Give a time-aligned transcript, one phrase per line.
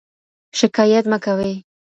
[0.59, 1.53] شکایت مه کوئ.